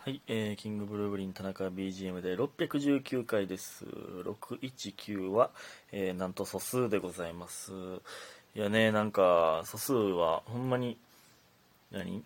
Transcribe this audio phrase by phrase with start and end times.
[0.00, 3.84] はい、えー、キングブルーグリン田中 BGM で619回です。
[3.84, 5.50] 619は、
[5.90, 7.72] えー、なんと素数でございます。
[8.54, 10.96] いやね、なんか、素数はほんまに、
[11.90, 12.24] 何？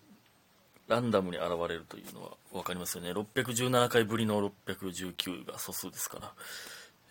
[0.87, 3.11] ランダムに現れるというのは分かりますよね。
[3.11, 6.31] 617回ぶりの619が素数ですから。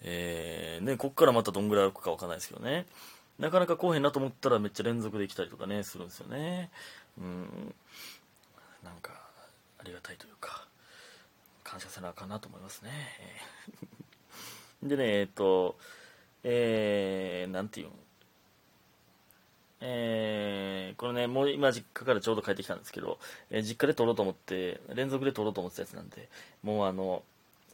[0.02, 2.86] えー、ね、こっからまたどんぐらい歩くか分かんないですけどね。
[3.38, 6.70] なかなか来おへんなと思ったらめっちゃ連続できたりとかね、するんですよね。
[7.18, 7.74] うん。
[8.84, 9.21] なんか、
[9.82, 10.66] ありがたいというか、
[11.64, 12.90] 感謝せなあかんなと思いますね。
[14.82, 15.76] でね、えっと、
[16.44, 17.90] えー、なんていうん、
[19.80, 23.18] えー、これね、もう今実家からちょうど帰ってきたんですけど、
[23.50, 26.28] えー実家で撮ろうと思って、連続で撮ろうと思ってたやつなんで、
[26.62, 27.24] もうあの、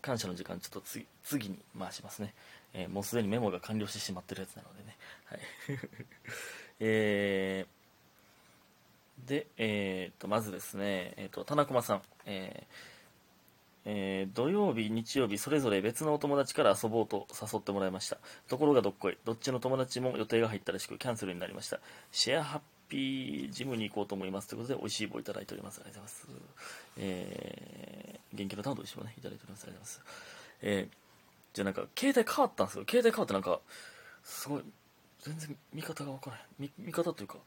[0.01, 2.33] 感謝の時間ちょっと次次に回しますね。
[2.73, 4.97] えーもうすでにメモが完了してしまってるやつなのでね。
[5.27, 5.41] はい。
[6.81, 7.78] えー、
[9.27, 12.99] で、えー、と、まずですね、えー、と、田中さん、えー
[13.91, 18.19] えー土曜日、日曜日、それぞれ別のお友達から遊ぼうと誘ってもらいました。
[18.49, 21.81] ところがどっこい、どっちの友達も予定が入ったらしく、キャンセルになりました。
[22.13, 24.49] シェアハッピージムに行こうと思います。
[24.49, 25.81] ということで、美味しい棒いただいております。
[25.81, 26.43] ありがとうございます。
[26.99, 29.65] えー、元気の玉と一緒もね、いただいております。
[29.65, 30.03] ありがとうございます。
[30.61, 30.97] えー、
[31.55, 32.85] じゃあなんか、携帯変わったんですよ。
[32.87, 33.61] 携帯変わってなんか、
[34.23, 34.65] すごい、
[35.21, 36.47] 全然見方がわからない。
[36.59, 37.39] 見見方というか、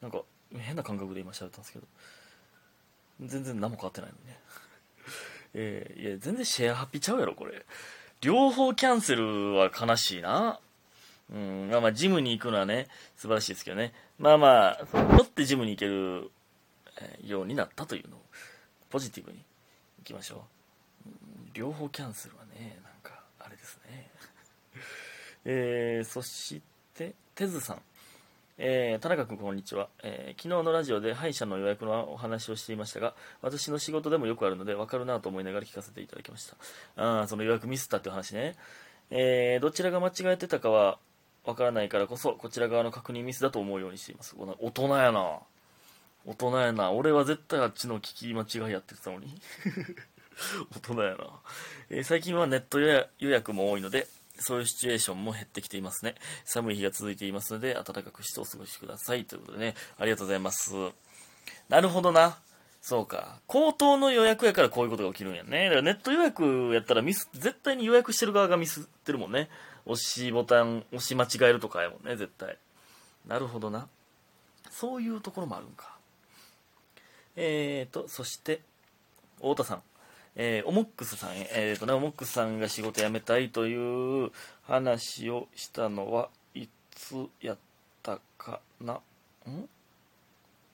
[0.00, 0.22] なんか、
[0.58, 1.86] 変な感覚で今喋ったんですけど、
[3.20, 4.38] 全然何も変わってないのね。
[5.54, 7.64] えーいや、全然シェアハッピーちゃうやろ、これ。
[8.20, 10.60] 両方キャンセルは悲しいな。
[11.32, 13.94] うん、まあまあ、ジムに行くのはね、素晴らしいですけどね。
[14.18, 16.30] まあまあ、乗ってジムに行ける
[17.24, 18.20] ようになったというのを、
[18.90, 19.38] ポジティブに
[20.00, 20.36] 行きましょ
[21.06, 21.08] う。
[21.08, 24.10] うん両方キャンセルはね、なんか、あれですね。
[25.44, 26.62] えー、そし
[26.94, 27.82] て、てずさん。
[28.62, 36.44] えー田中君こんにちは、えー昨日のラジオで歯医者の予約のお話をしていましたが私の仕事でもよくあるので分かるなと思いながら聞かせていただきまし
[36.94, 37.22] た。
[37.22, 38.56] あその予約ミスったって話ね、
[39.10, 40.98] えーどちらが間違えてたかは
[41.46, 44.36] 分からないからこそこちら側の確認ミスだと思うようにしています。
[44.38, 45.38] 大人やな。
[46.26, 46.92] 大人やな。
[46.92, 49.40] 俺は絶対あっちの聞き間違いやってたのに。
[50.76, 51.26] 大人やな、
[51.90, 54.06] え最近はネット予約も多いので
[54.40, 56.14] そういうシチュエーションも減ってきていますね。
[56.44, 59.24] 寒い日が続いていますので、暖かくしてお過ごしください。
[59.24, 60.72] ということでね、ありがとうございます。
[61.68, 62.38] なるほどな。
[62.82, 63.40] そうか。
[63.46, 65.64] 口頭の予約やからこういうことが起きるんやね。
[65.64, 69.50] だからネット予約やったらミス、絶対に予約してる側がミスってるもんね。
[69.84, 72.56] 押しボタン、押し間違えるとかやもんね、絶対。
[73.26, 73.88] なるほどな。
[74.70, 75.96] そういうところもあるんか。
[77.36, 78.60] えーと、そして、
[79.36, 79.82] 太田さん。
[80.36, 84.30] えーオモックスさんへ、えーとね、オモックスさんが仕事辞めたいという
[84.62, 87.58] 話をしたのはいつやっ
[88.02, 88.94] たかな？
[88.94, 89.00] ん？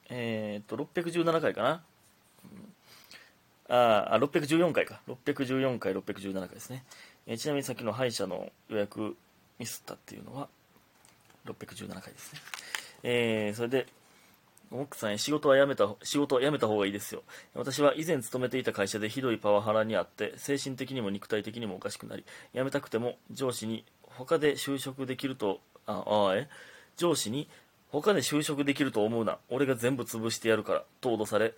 [0.08, 1.82] えーと、617回かな？
[3.68, 5.00] あーあ、614回か。
[5.08, 6.84] 614回、617回ですね。
[7.26, 9.16] えーちなみにさっきの歯医者の予約
[9.58, 10.48] ミスったっていうのは
[11.46, 12.40] 617回ですね。
[13.02, 13.86] えーそれで、
[14.70, 17.22] 奥さんへ仕事は辞めた仕事は辞めた方がいいですよ。
[17.54, 26.48] 私は以前勤めていた会社でひどいパワハラにあって精神的にも肉体的にもおかしくなり辞めたくても上司に他で就職できるとああえ？
[26.96, 27.48] 上司に
[27.90, 29.38] 他で就職できると思うな。
[29.48, 31.54] 俺が全部潰してやるからと脅され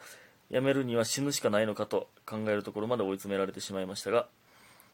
[0.50, 4.28] 辞めるには死ぬしかないのかと考えるところまで追い詰められてしまいましたが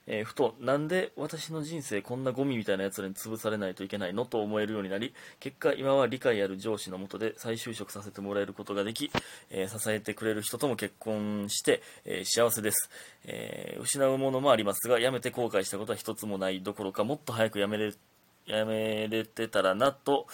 [0.07, 9.11] えーふとなんで私の人生こんなゴミみたいなやつらに潰されないといけないのと思えるようになり結果今は理解ある上司のもとで再就職させてもらえることができ、
[9.51, 12.91] えー支えてくれる人とも結婚して、えー幸せです、
[13.25, 17.99] え失うものもありますが辞めて後悔したことは一つもないどころかもっと早く辞めれ辞
[18.67, 20.27] めれてたらなと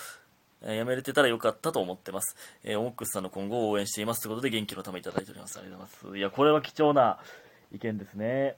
[0.62, 2.36] 辞めれてたらよかったと思ってます。
[2.64, 5.58] えーオックスさんの今後を応援していますということで元気のためいただいております。
[5.58, 6.18] ありがとうございます。
[6.18, 7.18] いや、これは貴重な
[7.72, 8.56] 意見ですね。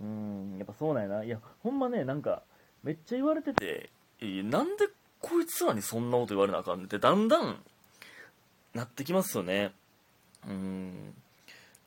[0.00, 1.24] うん、やっぱそうなんやな。
[1.24, 2.42] いや、ほんまね、なんか、
[2.82, 3.90] めっちゃ言われてて、
[4.20, 4.88] なんで
[5.20, 7.56] こいつらにそんなこと言われなあかんねって、だんだん、
[8.74, 9.72] なってきますよね。
[10.46, 11.14] うん。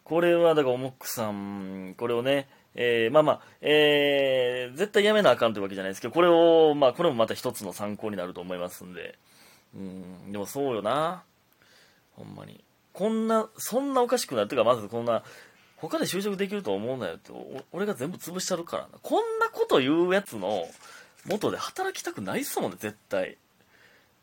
[0.04, 2.48] これは、だから、オモックさん、これをね、
[2.80, 9.18] えーまあまあ、えー絶対やめなあかんというわけじゃないですけど、これを、まあ、これもまた一つの参考になると思いますんで、
[9.76, 11.24] うん、でもそうよな。
[12.16, 12.64] ほんまに。
[12.94, 14.46] こんな、そんなおかしくなる。
[14.46, 15.24] っていうか、まずこんな、
[15.78, 17.32] 他で就職できると思うなよって、
[17.72, 18.90] 俺が全部潰したるからな。
[19.02, 20.68] こんなこと言うやつの
[21.26, 23.38] 元で働きたくないっすもんね、絶対。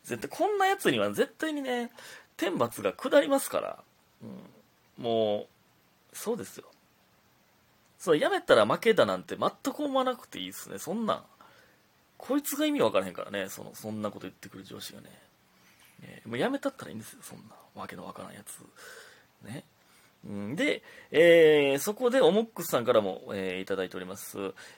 [0.03, 1.91] 絶対、こんなやつには絶対にね、
[2.37, 3.83] 天罰が下りますから。
[4.21, 5.47] うん、も
[6.13, 6.65] う、そうですよ。
[7.97, 10.77] そう、やめたら負けだなんて全く思わなくていいっすね。
[10.77, 11.23] そんなん。
[12.17, 15.09] こいつが意味わからへんからね、その、そんなこと言ってくる上司がね。
[16.03, 18.59] えーもうやめたったらいいんですよ、そんなわけのわからんやつ。
[19.47, 19.63] ね。
[20.27, 20.81] うんで、
[21.11, 24.37] えーそこでオモックスさんからも、えーいただいております。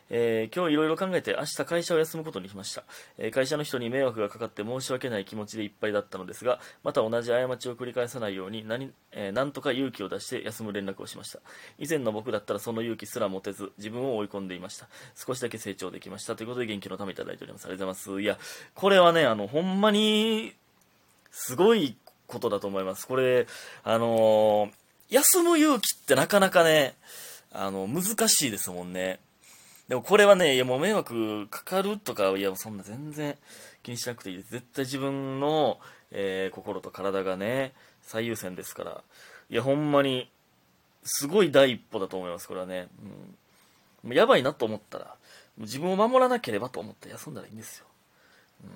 [0.09, 2.83] えー今日いろいろ考えて明日会社を休むことにしました、
[3.17, 11.39] えー会社の人に迷惑がかかって申し訳ない気持ちでいっぱいだったのですが、また同じ過ちを繰り返さないように何、えーなんとか勇気を出して休む連絡をしました。
[11.79, 14.87] 以前の僕だったらその勇気すら持てず、自分を追い込んでいました。
[15.15, 16.35] 少しだけ成長できました。
[16.35, 17.65] ということで元気のためいただいております。
[17.65, 18.21] ありがとうございます。
[18.21, 18.37] いや、
[18.75, 20.53] これはね、あの、ほんまに、
[21.31, 21.95] すごい
[22.25, 23.07] ことだと思います。
[23.07, 23.47] これ、
[23.83, 26.95] あのー休む勇気ってなかなかね、
[27.51, 29.19] あの、難しいですもんね。
[29.87, 33.37] でもこれはね、いやもう迷惑かかるとか、いやもうそんな全然
[33.83, 34.51] 気にしなくていいです。
[34.51, 35.79] 絶対自分の、
[36.11, 39.03] えー心と体がね、最優先ですから。
[39.49, 40.29] いや、ほんまに、
[41.03, 42.89] すごい第一歩だと思います、これはね。
[44.03, 45.13] うん、やばいなと思ったら、も
[45.59, 47.85] う自分を守らなければと思って休んだらいいんですよ。
[48.65, 48.71] うん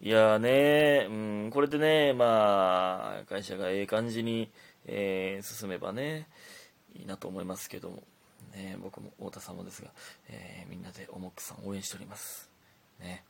[0.00, 1.12] いやーね、う
[1.48, 4.50] ん、これでね、まあ、会社がええ感じに、
[4.86, 6.28] えー進めばね、
[6.94, 8.02] いいなと思いますけども、
[8.54, 9.90] ね、僕も太田さんもですが、
[10.28, 12.48] えーみんなでおもくさん応援しております。
[13.00, 13.24] ね。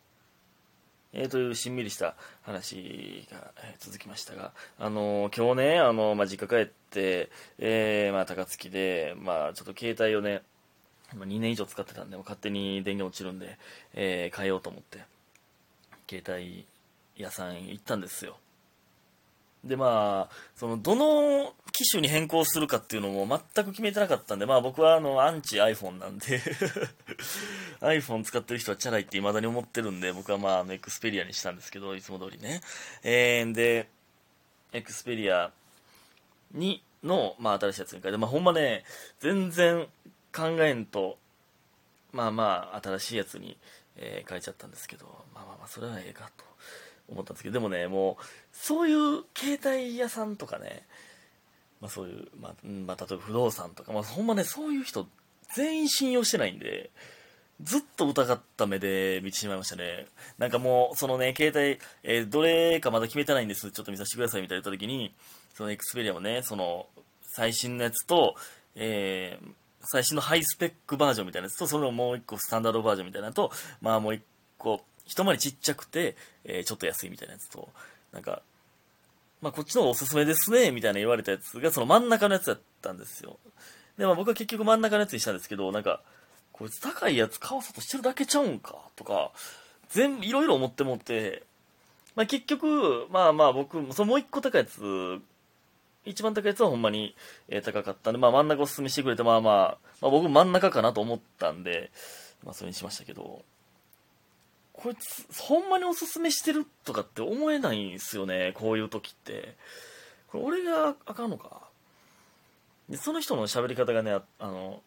[1.13, 10.43] えーというしんみりした話が、えー続きましたが、あのー今日ね、あのまあ、実家帰って、えーまあ、高槻で、まあ、ちょっと携帯をね、
[11.15, 13.59] まあ2年以上使ってたんで、勝手に電源落ちるんで、
[13.95, 15.05] えー変えようと思って、
[16.11, 16.67] 携帯
[17.17, 18.37] 屋さん行ったんですよ。
[19.65, 26.41] で、まあ、その、どの機種に変更するかっていうのも全く決めてなかったんで、まあ僕はあの、アンチ iPhone なんで、
[27.81, 32.61] iPhone 使ってる人はチャラいって未だに思ってるんで、僕はまあ、あの、エクスペリアにしたんですけど、いつも通りね。
[33.03, 33.89] えー、で、
[34.73, 35.51] エクスペリア
[36.53, 38.85] に、の、まあ、新しいやつに変えて、まあ、ほんまね、
[39.21, 39.87] 全然
[40.35, 41.19] 考えんと、
[42.13, 43.57] まあまあ、新しいやつに、
[43.97, 46.45] えー変えちゃったんですけど、まあまあまあ、それはええかと
[47.09, 50.87] 思ったんですけど、でもね、もう、そういう携帯屋さんとかね、
[51.81, 55.07] まあそういう、まあ、まあ、例えば不動産とか、まあほんまね、そういう人、
[55.55, 56.91] 全員信用してないんで、
[57.63, 60.07] ずっと疑った目で見てしまいましたね。
[60.39, 65.15] なんかもう、そのね、携帯、えーどれかまだ決めてないんです、ちょっと見させてくださいみたいな言った時に、
[65.55, 66.87] そのエクスペリアもね、その、
[67.23, 68.35] 最新のやつと、
[68.75, 69.55] えー
[69.87, 74.23] 最新のハイスペックバージョンみたいなやつと、そのもう一個スタンダードバージョンみたいなのと、まあもう一
[74.59, 77.69] 個、一回りちっちゃくて、えーちょっと安いみたいなやつと、
[78.13, 78.43] なんか、
[79.41, 83.39] まあこっちの方がおすすめですね、みたいな言われたやつが、その真ん中のやつだったんですよ。
[83.99, 86.01] で、まあ僕は結局真ん中のやつにしたんですけど、なんか、
[86.53, 89.33] こいつ高いやつ買わそうとしてるだけちゃうんか、とか、
[89.91, 91.43] 全部いろいろ思ってもって、
[92.15, 95.21] まあ結局、まあまあ僕、そのもう一個高いやつ、
[96.05, 97.15] 一番高いやつはほんまに、
[97.49, 101.91] え高かったんで、まあ真ん中おすすめしてくれて、まあまあ、まあ僕真ん中かなと思ったんで、
[102.45, 103.43] まあそれにしましたけど、
[104.85, 109.57] こいつ、ほんまにおすすめしてるとかって思えないんですよね、こういう時って。
[110.29, 111.63] これ俺があかんのか？
[112.91, 114.83] でその人の喋り方がね、あの、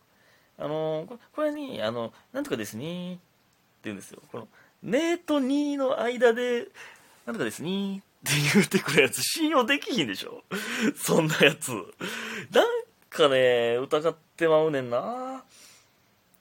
[0.59, 3.21] あの、これこれに、あの、なんとかですね、って
[3.85, 4.21] 言うんですよ。
[4.31, 4.47] この、
[4.83, 6.67] ねとにの間で、
[7.25, 10.43] なんとかですね、って言ってくるやつ信用できひんでしょ？
[10.95, 11.71] そんなやつ。
[12.51, 12.65] なん
[13.09, 15.43] かね、疑ってまうねんな。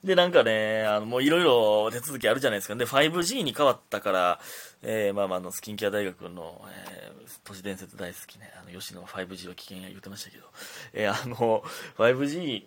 [0.07, 2.75] で、なんかね、あの、もういろいろ手続きあるじゃないですか。
[2.75, 4.39] で、5G に変わったから、
[4.81, 10.45] えー、まあまあ、あの、スキンケア大学の、えー、都市伝説大好きね、あの、吉野 5G は危険や言ってましたけど、
[10.93, 11.61] えー、あの、
[11.97, 12.63] 5G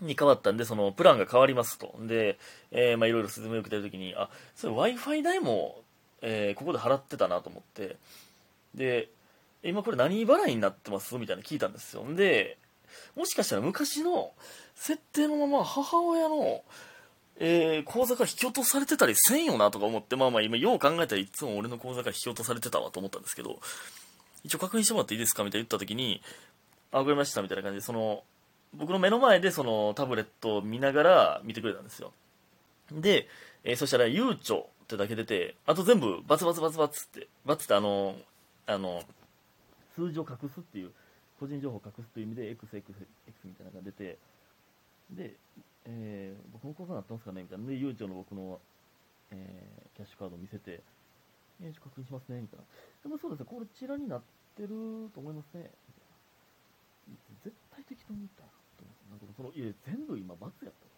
[0.00, 1.94] に変わったんで、その、プランが変わりますと。
[2.00, 2.38] で、
[2.70, 5.82] えー、まあいろいろ説明を受けてるときに、あ、それ Wi-Fi 代も、
[6.22, 7.96] えー、ここで払ってたなと思って、
[8.74, 9.10] で、
[9.62, 11.16] 今これ何払いになってます？
[11.18, 12.04] みたいな聞いたんですよ。
[12.14, 12.56] で、
[13.16, 14.32] もしかしたら昔の
[14.74, 16.62] 設定のまま母親の、
[17.40, 23.58] えー、口座から引き落とされてたりせんよなとか思って、まあまあ今よう考えたらいつも俺の口座から引き落とされてたわと思ったんですけど、
[24.44, 26.22] 一応確認してもらっていいですかみたいな言った時に、
[26.92, 28.22] あ、わかりましたみたいな感じで、その、
[28.74, 32.12] 僕の目の前でそのタブレットを見ながら見てくれたんですよ。
[32.92, 33.28] で、
[33.64, 38.16] えーそしたら、ゆうちょってだけ出て、あと全部バツバツバツバツって、バツってあの、
[38.66, 39.02] あの、
[39.94, 40.92] 数字を隠すっていう、
[41.38, 42.82] 個人情報を隠すという意味で、XX、
[43.28, 44.18] X みたいなのが出て、
[45.10, 45.36] で、
[45.84, 47.66] えー僕の口座になってますかねみたいな。
[47.66, 48.60] で、ゆうちょの僕の、
[49.30, 50.80] えーキャッシュカードを見せて、
[51.62, 52.64] えー、確認しますね、みたいな。
[53.02, 54.22] でもそうですね、これちらになっ
[54.56, 55.70] てると思いますね、
[57.08, 57.50] みたいな。
[57.50, 59.26] 絶対適当に言ったな、と思って。
[59.26, 60.88] なんかその、いや、全部今、罰やった。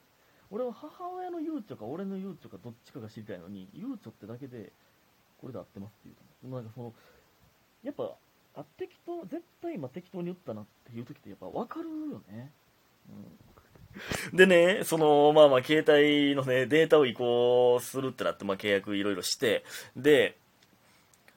[0.50, 4.72] 俺は母親のゆうちょか俺のゆうちょかどっちかが知りたいのに、ゆうちょってだけで、
[5.40, 6.56] これで合ってますって言うと。
[6.56, 6.92] なんかその、
[7.84, 8.16] やっぱ、
[8.56, 12.50] あ、適当、絶対今適当に言ったなっていう時ってやっぱ分かるよね。
[14.32, 14.36] うん。
[14.36, 19.64] でね、その、まあまあ、携帯のね、データを移行するってなって、まあ契約いろいろして、
[19.96, 20.36] で、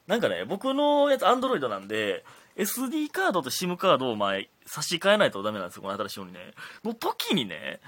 [0.05, 2.23] なんかね、僕のやつ、アンドロイドなんで、
[2.55, 6.39] SD カードと SIM カードを前差し替えないとダメなんですよ、この新しいようにね。
[6.83, 7.79] の時にね、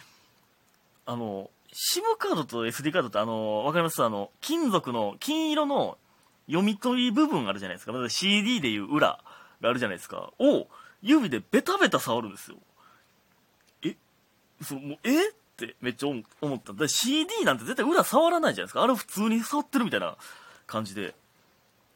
[1.05, 4.01] あの、SIM カードと SD カードってあの、わかります？
[4.03, 5.98] あの、金属の、金色の
[6.48, 7.94] 読み取り部分あるじゃないですか。
[8.10, 9.20] CD でいう裏
[9.62, 10.32] があるじゃないですか。
[10.40, 10.68] を、
[11.02, 12.58] 指でベタベタ触るんですよ。
[13.84, 13.96] え？
[14.64, 15.30] そう、もう、え？
[15.30, 16.74] ってめっちゃ思った。
[16.74, 18.84] だ CD なんて絶対裏触らないじゃないですか。
[18.84, 20.18] あれ普通に触ってるみたいな
[20.68, 21.16] 感じで、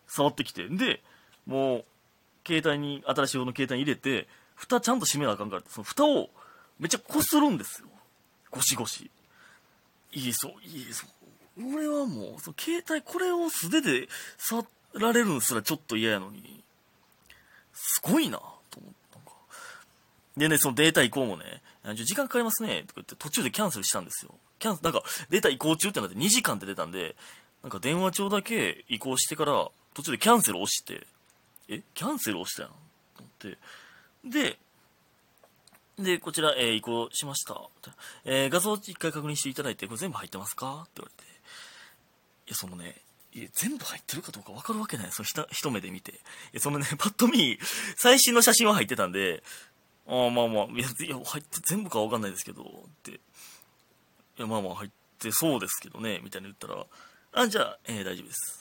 [0.08, 0.68] 触ってきて。
[0.70, 1.02] で、
[1.46, 1.86] もう、
[2.48, 6.30] 携帯に、新しい方の携帯に入れて、蓋ちゃんと閉めなあかんから、その蓋を
[6.80, 7.88] めっちゃこするんですよ。
[8.50, 9.12] ゴシゴシ。
[10.14, 11.10] いいそう、いいそう。
[11.60, 16.64] 俺はもう、その携帯、これを素手で触られるんすらちょっと嫌やのに、
[17.74, 18.40] すごいな、
[18.70, 19.20] と思った。
[20.40, 21.62] でね、そのデータ移行もね、
[21.96, 24.34] 時間かかりますね、とか言って途中でキャンセルしたんですよ。
[24.60, 27.16] キャンなんか、データ移行中ってなって2時間って出たんで、
[27.64, 31.08] なんか電話帳だけ移行してから、途中でキャンセル押して、
[31.68, 32.78] え、キャンセル押したやんと
[33.20, 33.58] 思って、
[34.26, 34.60] で、
[35.98, 37.62] で、こちら、えー、移行しました。
[38.24, 40.84] えー、画像一回確認していただいて、これ全部入ってますか？
[40.84, 41.29] って言われて。
[42.50, 42.96] いや、そのね、
[43.32, 45.12] いや全部入ってるかどうか分かるわけない。
[45.12, 46.12] その一一目で見て。
[46.12, 46.16] い
[46.54, 47.60] や、そのね、 パッと見、
[47.96, 49.44] 最新の写真は入ってたんで、
[50.08, 52.66] ああ、まあまあ、いや、いや入って全部か分かんないですけど、っ
[53.04, 53.12] て。
[53.12, 53.20] い
[54.38, 56.88] や、まあまあ入ってそうですけどね、みたいに言ったら、
[57.34, 58.60] あ、じゃあ、えー、大丈夫です。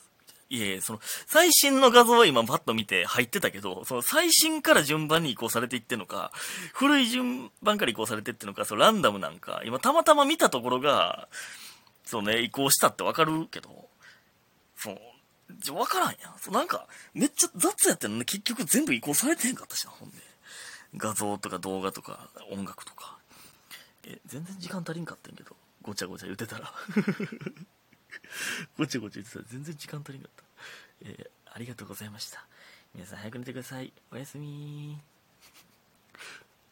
[0.50, 6.33] いえ、その、最新の画像は今パッと見て入ってたけど、その最新から順番に移行されていってんのか、
[6.73, 11.28] 古い順番から移行されていってのか、そのランダムなんか、今たまたま見たところが、
[12.08, 13.68] そうね、移行したってわかるけど、
[14.74, 14.98] そう、
[15.60, 16.38] じゃ、わからんやん。
[16.40, 20.16] そう、なんか、めっちゃ雑やってんのね、結局全部移行されてへんかったしな、ほんで。
[20.96, 23.18] 画像とか動画とか音楽とか。
[24.04, 26.72] え、全然時間足りんかったんけど、ごちゃごちゃ言ってたら。
[28.78, 30.44] ごちゃごちゃ言ってたら全然時間足りんかった。
[31.02, 32.46] えー、ありがとうございました。
[32.94, 33.92] 皆さん早く寝てください。
[34.10, 34.98] おやすみ